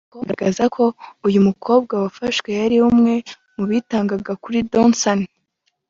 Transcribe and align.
com 0.11 0.19
agaragaza 0.23 0.63
ko 0.75 0.83
uyu 1.27 1.39
mukozi 1.47 1.91
wafashwe 2.03 2.49
yari 2.59 2.77
umwe 2.89 3.13
mu 3.55 3.63
bitaga 3.71 4.31
kuri 4.43 4.57
Duncan 4.71 5.19